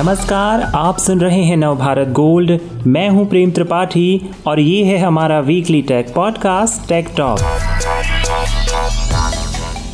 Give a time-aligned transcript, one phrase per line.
[0.00, 5.40] नमस्कार, आप सुन रहे हैं नवभारत गोल्ड। मैं हूँ प्रेम त्रिपाठी और ये है हमारा
[5.40, 7.40] weekly tech podcast tech talk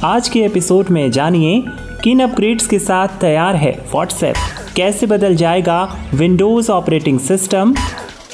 [0.05, 1.63] आज के एपिसोड में जानिए,
[2.05, 4.37] किन अपग्रेड्स के साथ तैयार है व्हाट्सएप
[4.77, 5.83] कैसे बदल जाएगा
[6.15, 7.75] Windows operating system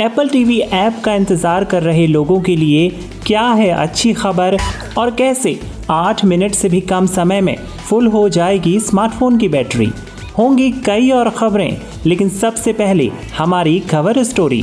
[0.00, 2.88] Apple TV app का इंतज़ार कर रहे लोगों के लिए
[3.26, 4.58] क्या है अच्छी खबर?
[4.98, 5.58] और कैसे
[5.90, 7.56] आठ मिनट से भी कम समय में
[7.88, 9.92] फुल हो जाएगी स्मार्टफ़ोन की बैटरी?
[10.38, 14.62] होंगी कई और खबरें, लेकिन सबसे पहले हमारी खबर स्टोरी।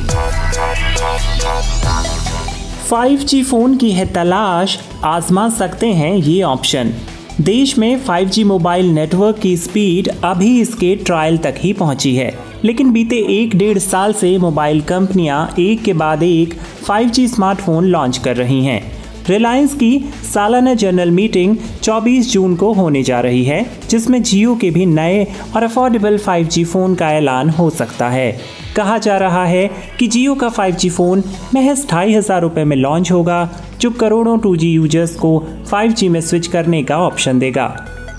[2.90, 6.92] 5G फ़ोन की है तलाश, आजमा सकते हैं ये ऑप्शन।
[7.40, 12.32] देश में 5G मोबाइल नेटवर्क की स्पीड अभी इसके ट्रायल तक ही पहुँची है,
[12.64, 16.54] लेकिन बीते एक डेढ़ साल से मोबाइल कंपनियाँ एक के बाद एक
[16.88, 23.02] 5G स्मार्टफ़ोन लॉन्च कर रही हैं। रिलायंस की सालाना जनरल मीटिंग 24 जून को होने
[23.02, 25.24] जा रही है, जिसमें जियो के भी नए
[25.56, 28.32] और अफोर्डेबल 5G फ़ोन का ऐलान हो सकता है।
[28.76, 29.68] कहा जा रहा है
[29.98, 31.22] कि जियो का 5G फ़ोन
[31.54, 33.48] महज ढाई हज़ार रुपये में लॉन्च होगा,
[33.80, 35.38] जो करोड़ों 2G यूज़र्स को
[35.70, 37.66] 5G में स्विच करने का ऑप्शन देगा।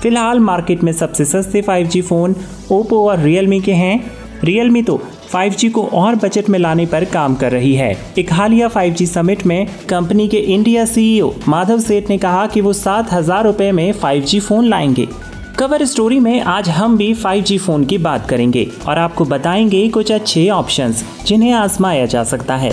[0.02, 2.36] फ़िलहाल मार्केट में सबसे सस्ते 5G फ़ोन
[2.72, 4.00] ओप्पो और रियलमी के हैं।
[4.44, 5.02] रियलमी तो
[5.34, 9.46] 5G को और बजट में लाने पर काम कर रही है। एक हालिया 5G समिट
[9.46, 13.92] में कंपनी के इंडिया सीईओ माधव सेठ ने कहा कि वो सात हज़ार रूपए में
[13.94, 15.08] 5G फ़ोन लाएँगे।
[15.60, 20.12] कवर स्टोरी में आज हम भी 5G फ़ोन की बात करेंगे और आपको बताएँगे कुछ
[20.12, 22.72] अच्छे ऑप्शंस जिन्हें आजमाया जा सकता है।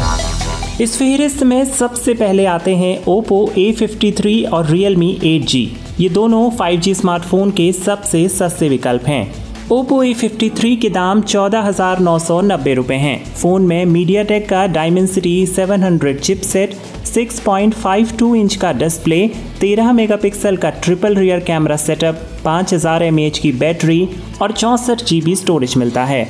[0.81, 5.67] इस फहरिस्त में सबसे पहले आते हैं Oppo A53 और Realme 8G
[6.01, 11.21] ये दोनों 5G स्मार्टफ़ोन के सबसे सस्ते विकल्प हैं। ओप्पो ए फिफ्टी थ्री के दाम
[11.23, 16.21] चौदह हज़ार नौ सौ नब्बे रुपए हैं। फ़ोन में मीडिया टेक का Dimensity seven hundred
[16.43, 16.75] chipset
[17.07, 19.19] six point five two inch का डिस्प्ले
[19.61, 24.09] तेरह मेगापिक्सल का ट्रिपल रियर कैमरा सेटअप पाँच हज़ार एम की बैटरी
[24.43, 26.27] और चौंसठ जी स्टोरेज मिलता है।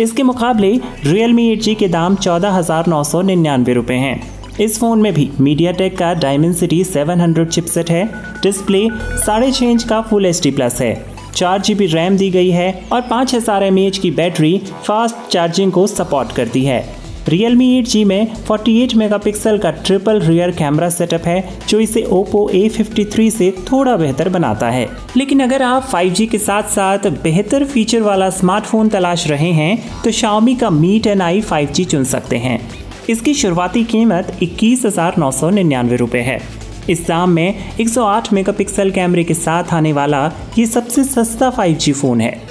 [0.00, 0.74] इसके मुकाबले
[1.04, 5.30] Realme 8G के दाम चौदह हज़ार नौ सौ निन्यानवे रुपये हैं। इस फ़ोन में भी
[5.40, 8.04] मीडिया टेक का डायमेंसिटी 700 चिपसेट है
[8.42, 8.86] डिस्प्ले
[9.26, 10.94] साढ़े छः इंच का फुल एचडी प्लस है।
[11.34, 15.86] चार जी रैम दी गई है और पाँच हज़ार एम की बैटरी फास्ट चार्जिंग को
[15.88, 16.82] सपोर्ट करती है।
[17.24, 23.30] Realme 8G में 48 मेगापिक्सल का ट्रिपल रियर कैमरा सेटअप है, जो इसे Oppo A53
[23.30, 28.30] से थोड़ा बेहतर बनाता है। लेकिन अगर आप 5G के साथ साथ बेहतर फीचर वाला
[28.30, 32.58] स्मार्टफ़ोन तलाश रहे हैं तो Xiaomi का Mi 10i 5G चुन सकते हैं।
[33.10, 36.40] इसकी शुरुआती कीमत इक्कीस हज़ार नौ सौ निन्यानवे रुपये है।
[36.90, 42.20] इस दाम में 108 मेगापिक्सल कैमरे के साथ आने वाला ये सबसे सस्ता 5G फ़ोन
[42.20, 42.42] है।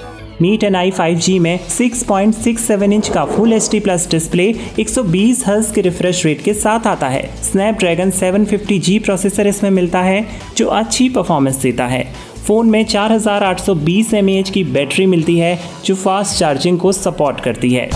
[0.42, 5.46] मी एन आई फाइव जी में 6.67 इंच का full H D plus display 120
[5.46, 10.28] hertz के रिफ्रेश रेट के साथ आता है। स्नैपड्रैगन 750G प्रोसेसर इसमें मिलता है,
[10.58, 12.04] जो अच्छी परफॉर्मेंस देता है।
[12.48, 17.90] फ़ोन में 4820 mAh की बैटरी मिलती है, जो फास्ट चार्जिंग को सपोर्ट करती है।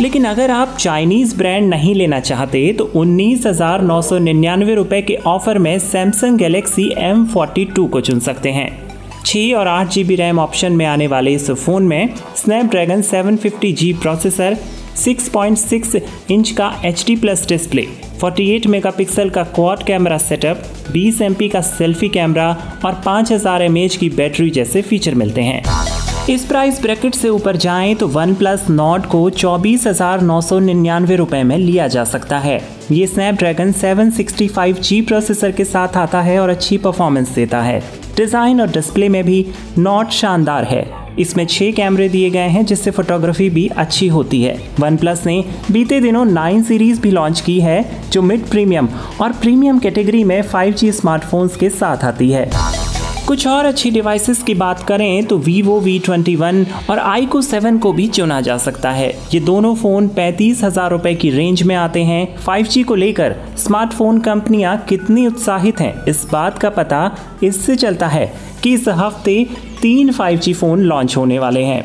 [0.00, 5.00] लेकिन अगर आप चाइनीज़ ब्रांड नहीं लेना चाहते तो उन्नीस हज़ार नौ सौ निन्यानवे रुपए
[5.02, 8.68] के ऑफ़र में Samsung Galaxy M forty two को चुन सकते हैं।
[9.26, 13.92] छः और आठ जी बी रैम ऑप्शन में आने वाले इस फ़ोन में स्नैपड्रैगन 750G
[14.00, 14.56] प्रोसेसर
[14.96, 16.00] 6.6
[16.30, 17.86] इंच का H D plus display
[18.20, 20.62] 48 megapixel का क्वाड कैमरा सेटअप
[20.94, 22.50] 20 एम का सेल्फी कैमरा
[22.84, 25.62] और 5000 mAh की बैटरी जैसे फीचर मिलते हैं।
[26.30, 30.58] इस प्राइस ब्रैकेट से ऊपर जाएँ तो वन प्लस नॉट को चौबीस हज़ार नौ सौ
[30.58, 32.56] निन्यानवे रुपए में लिया जा सकता है।
[32.90, 37.78] ये स्नैपड्रैगन 765G प्रोसेसर के साथ आता है और अच्छी परफॉर्मेंस देता है।
[38.16, 39.44] डिज़ाइन और डिस्प्ले में भी
[39.78, 40.86] नॉट शानदार है।
[41.18, 45.42] इसमें छह कैमरे दिए गए हैं जिससे फोटोग्राफी भी अच्छी होती है। वन प्लस ने
[45.70, 48.88] बीते दिनों नाइन सीरीज़ भी लॉन्च की है, जो मिड प्रीमियम
[49.20, 52.50] और प्रीमियम कैटेगरी में 5G स्मार्टफोन्स के साथ आती है।
[53.26, 57.78] कुछ और अच्छी डिवाइसेस की बात करें तो वीवो वी ट्वेंटी वन और आईको सेवन
[57.78, 61.74] को भी चुना जा सकता है। ये दोनों फ़ोन पैंतीस हज़ार रूपए की रेंज में
[61.74, 67.10] आते हैं। 5G को लेकर स्मार्टफ़ोन कंपनियाँ कितनी उत्साहित हैं, इस बात का पता
[67.42, 68.32] इससे चलता है
[68.62, 69.46] कि इस हफ़्ते
[69.82, 71.82] तीन 5G फ़ोन लॉन्च होने वाले हैं।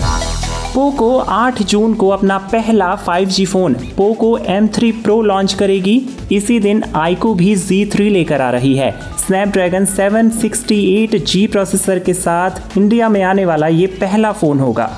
[0.74, 6.02] पोको 8 जून को अपना पहला 5G phone Poco M3 Pro launch करेगी।
[6.32, 13.10] इसी दिन आईको भी Z3 लेकर आ रही है। स्नैपड्रैगन 768G प्रोसेसर के साथ इंडिया
[13.10, 14.90] में आने वाला ये पहला फ़ोन होगा।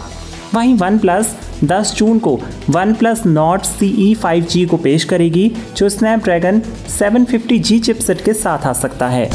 [0.54, 2.40] वहीं वन प्लस दस जून को
[2.94, 6.62] OnePlus Nord C E five G को पेश करेगी, जो स्नैपड्रैगन
[7.00, 9.30] 750G चिपसेट के साथ आ सकता है।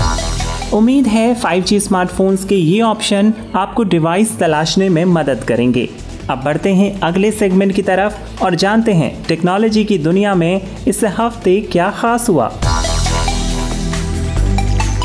[0.74, 5.88] उम्मीद है 5G स्मार्टफोन्स के ये ऑप्शन आपको डिवाइस तलाशने में मदद करेंगे।
[6.30, 11.04] अब बढ़ते हैं अगले सेगमेंट की तरफ़ और जानते हैं टेक्नोलॉजी की दुनिया में इस
[11.04, 12.52] हफ़्ते क्या खास हुआ।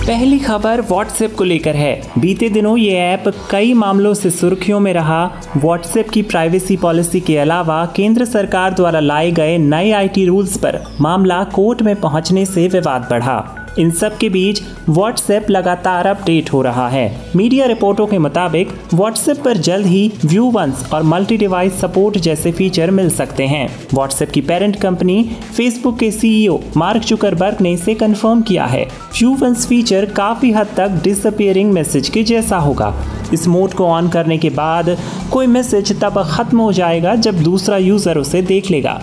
[0.07, 4.93] पहली खबर व्हाट्सएप को लेकर है। बीते दिनों ये ऐप कई मामलों से सुर्खियों में
[4.93, 5.23] रहा।
[5.57, 10.83] व्हाट्सएप की प्राइवेसी पॉलिसी के अलावा केंद्र सरकार द्वारा लाए गए नए आईटी रूल्स पर
[11.01, 16.61] मामला कोर्ट में पहुँचने से विवाद बढ़ा। इन सब के बीच व्हाट्सएप लगातार अपडेट हो
[16.61, 21.79] रहा है। मीडिया रिपोर्टों के मुताबिक व्हाट्सएप पर जल्द ही व्यू वंस और मल्टी डिवाइस
[21.81, 25.23] सपोर्ट जैसे फीचर मिल सकते हैं। व्हाट्सएप की पेरेंट कंपनी
[25.57, 30.73] फेसबुक के सीईओ मार्क चुकरबर्ग ने इसे कंफर्म किया है। व्यू वंस फीचर काफ़ी हद
[30.77, 32.93] तक डिसअपियरिंग मैसेज के जैसा होगा।
[33.33, 34.97] इस मोड को ऑन करने के बाद
[35.31, 39.01] कोई मैसेज तब खत्म हो जाएगा जब दूसरा यूज़र उसे देख लेगा।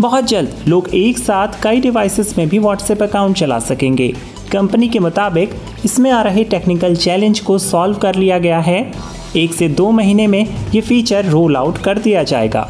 [0.00, 4.08] बहुत जल्द लोग एक साथ कई डिवाइसेस में भी व्हाट्सएप अकाउंट चला सकेंगे।
[4.52, 5.54] कंपनी के मुताबिक
[5.84, 8.80] इसमें आ रहे टेक्निकल चैलेंज को सॉल्व कर लिया गया है।
[9.36, 12.68] एक से दो महीने में ये फीचर रोल आउट कर दिया जाएगा।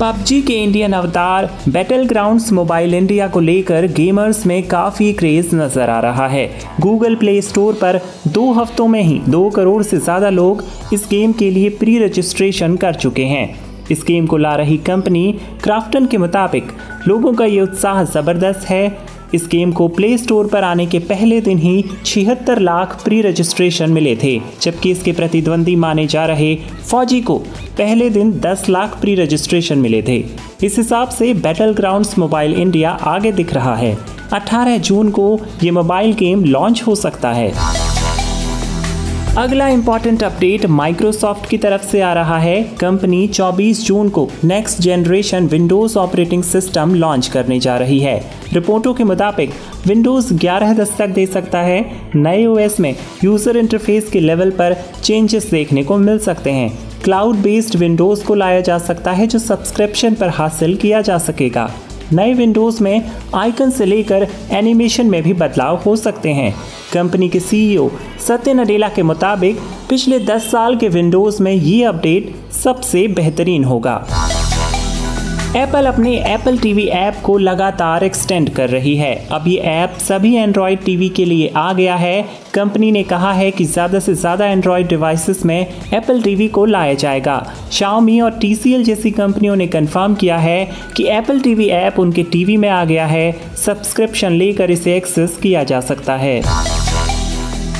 [0.00, 5.90] पबजी के इंडियन अवतार बैटल ग्राउंड मोबाइल इंडिया को लेकर गेमर्स में काफ़ी क्रेज नज़र
[5.90, 6.46] आ रहा है।
[6.80, 11.32] गूगल प्ले स्टोर पर दो हफ्तों में ही दो करोड़ से ज़्यादा लोग इस गेम
[11.32, 15.32] के लिए प्री रजिस्ट्रेशन कर चुके हैं। इस गेम को ला रही कंपनी
[15.62, 16.72] क्राफ्टन के मुताबिक
[17.08, 21.40] लोगों का ये उत्साह ज़बरदस्त है। इस गेम को प्ले स्टोर पर आने के पहले
[21.40, 26.54] दिन ही छिहत्तर लाख प्री रजिस्ट्रेशन मिले थे, जबकि इसके प्रतिद्वंदी माने जा रहे
[26.90, 27.36] फौजी को
[27.78, 30.16] पहले दिन 10 लाख प्री रजिस्ट्रेशन मिले थे।
[30.64, 33.96] इस हिसाब से बैटल ग्राउंड मोबाइल इंडिया आगे दिख रहा है।
[34.32, 37.52] 18 जून को ये मोबाइल गेम लॉन्च हो सकता है।
[39.38, 44.80] अगला इंपॉर्टेंट अपडेट माइक्रोसॉफ्ट की तरफ़ से आ रहा है। कंपनी 24 जून को next
[44.80, 49.50] generation Windows operating system launch करने जा रही है। रिपोर्टों के मुताबिक
[49.86, 52.94] विंडोज़ 11 दस्तक दे सकता है। नए ओएस में
[53.24, 58.34] यूज़र इंटरफेस के लेवल पर चेंजेस देखने को मिल सकते हैं। क्लाउड बेस्ड विंडोज़ को
[58.34, 61.70] लाया जा सकता है, जो सब्सक्रिप्शन पर हासिल किया जा सकेगा।
[62.12, 66.54] नए विंडोज़ में आइकन से लेकर एनिमेशन में भी बदलाव हो सकते हैं।
[66.92, 67.88] कंपनी के सीईओ
[68.26, 69.58] सत्य नडेला के मुताबिक,
[69.90, 74.04] पिछले 10 साल के विंडोज़ में ये अपडेट सबसे बेहतरीन होगा।
[75.56, 80.34] एप्पल अपने एप्पल टीवी ऐप को लगातार एक्सटेंड कर रही है। अब ये ऐप सभी
[80.34, 82.22] एंड्रॉयड टीवी के लिए आ गया है।
[82.54, 85.58] कंपनी ने कहा है कि ज़्यादा से ज़्यादा एंड्रॉयड डिवाइसेस में
[85.94, 87.42] एप्पल टीवी को लाया जाएगा।
[87.72, 90.64] शाओमी और टीसीएल जैसी कंपनियों ने कंफर्म किया है
[90.96, 95.64] कि एप्पल टीवी ऐप उनके टीवी में आ गया है। सब्सक्रिप्शन लेकर इसे एक्सेस किया
[95.64, 96.40] जा सकता है।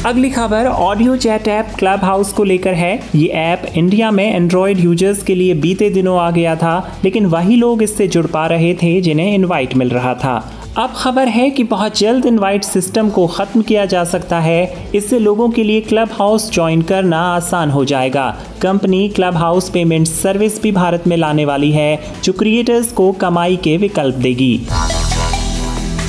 [0.06, 4.78] अगली खबर audio chat app Clubhouse को लेकर है। ये ऐप इंडिया में एंड्रॉयड
[4.78, 8.72] यूज़र्स के लिए बीते दिनों आ गया था, लेकिन वही लोग इससे जुड़ पा रहे
[8.74, 10.34] थे जिन्हें इनवाइट मिल रहा था।
[10.78, 15.18] अब खबर है कि बहुत जल्द इनवाइट सिस्टम को ख़त्म किया जा सकता है। इससे
[15.18, 18.28] लोगों के लिए क्लब हाउस ज्वाइन करना आसान हो जाएगा।
[18.62, 23.56] Company Clubhouse payment service भी भारत में लाने वाली है, जो क्रिएटर्स को कमाई
[23.56, 24.56] के विकल्प देगी।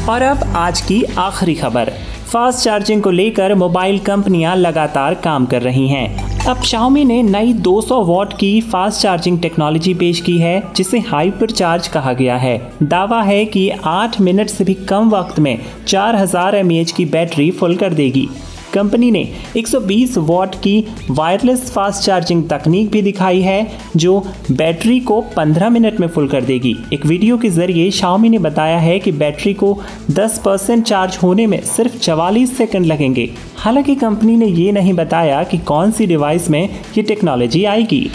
[0.10, 1.92] और अब आज की आखिरी खबर।
[2.32, 7.54] फास्ट चार्जिंग को लेकर मोबाइल कंपनियाँ लगातार काम कर रही हैं। अब शाओमी ने नई
[7.54, 12.72] 200 वॉट की फास्ट चार्जिंग टेक्नोलॉजी पेश की है, जिसे हाइपर चार्ज कहा गया है।
[12.84, 15.58] दावा है कि 8 मिनट से भी कम वक्त में
[15.88, 16.64] 4000 हज़ार
[16.96, 18.28] की बैटरी फुल कर देगी।
[18.74, 19.24] कंपनी ने
[19.58, 24.20] 120 वॉट की वायरलेस फास्ट चार्जिंग तकनीक भी दिखाई है, जो
[24.52, 28.78] बैटरी को 15 मिनट में फुल कर देगी। एक वीडियो के ज़रिए शाओमी ने बताया
[28.78, 29.78] है कि बैटरी को
[30.12, 35.44] 10 परसेंट चार्ज होने में सिर्फ़ 44 सेकंड लगेंगे। हालाँकि कंपनी ने ये नहीं बताया
[35.44, 38.10] कि कौन सी डिवाइस में ये टेक्नोलॉजी आएगी।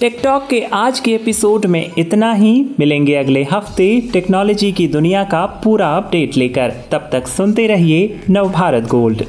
[0.00, 5.46] टेकटॉक के आज के एपिसोड में इतना ही। मिलेंगे अगले हफ़्ते टेक्नोलॉजी की दुनिया का
[5.46, 9.22] पूरा अपडेट लेकर। तब तक सुनते रहिए नव भारत गोल्ड।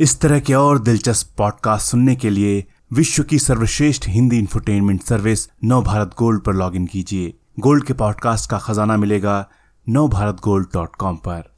[0.00, 5.48] इस तरह के और दिलचस्प पॉडकास्ट सुनने के लिए विश्व की सर्वश्रेष्ठ Hindi infotainment service
[5.64, 9.48] Nav Bharat gold पर लॉगिन कीजिए। गोल्ड के पॉडकास्ट का खजाना मिलेगा
[9.88, 11.51] नव भारत गोल्ड डॉट कॉम पर।